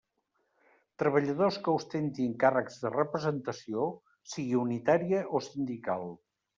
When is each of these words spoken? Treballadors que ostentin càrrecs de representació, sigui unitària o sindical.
Treballadors 1.03 1.59
que 1.67 1.75
ostentin 1.81 2.33
càrrecs 2.45 2.79
de 2.87 2.93
representació, 2.97 3.87
sigui 4.35 4.61
unitària 4.67 5.25
o 5.43 5.49
sindical. 5.55 6.15